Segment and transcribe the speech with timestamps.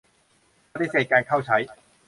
[0.71, 1.57] ปฏิเสธการเข้าใช้.